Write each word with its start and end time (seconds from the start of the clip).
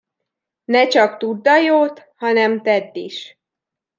Ne 0.65 0.87
csak 0.87 1.17
tudd 1.17 1.47
a 1.47 1.55
jót, 1.57 2.11
hanem 2.15 2.61
tedd 2.61 2.95
is. 2.95 3.37